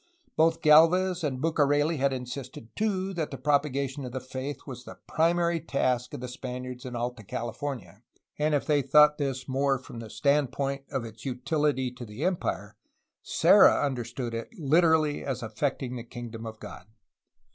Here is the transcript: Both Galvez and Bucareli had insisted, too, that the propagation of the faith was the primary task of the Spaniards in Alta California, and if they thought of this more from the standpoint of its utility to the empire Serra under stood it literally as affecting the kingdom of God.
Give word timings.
Both 0.35 0.63
Galvez 0.63 1.23
and 1.23 1.39
Bucareli 1.39 1.97
had 1.97 2.11
insisted, 2.11 2.75
too, 2.75 3.13
that 3.13 3.29
the 3.29 3.37
propagation 3.37 4.03
of 4.03 4.13
the 4.13 4.19
faith 4.19 4.61
was 4.65 4.83
the 4.83 4.97
primary 5.07 5.59
task 5.59 6.15
of 6.15 6.21
the 6.21 6.27
Spaniards 6.27 6.85
in 6.85 6.95
Alta 6.95 7.21
California, 7.21 8.01
and 8.39 8.55
if 8.55 8.65
they 8.65 8.81
thought 8.81 9.11
of 9.11 9.17
this 9.17 9.47
more 9.47 9.77
from 9.77 9.99
the 9.99 10.09
standpoint 10.09 10.85
of 10.89 11.05
its 11.05 11.23
utility 11.23 11.91
to 11.91 12.03
the 12.03 12.25
empire 12.25 12.77
Serra 13.21 13.85
under 13.85 14.03
stood 14.03 14.33
it 14.33 14.49
literally 14.57 15.23
as 15.23 15.43
affecting 15.43 15.95
the 15.95 16.03
kingdom 16.03 16.47
of 16.47 16.59
God. 16.59 16.87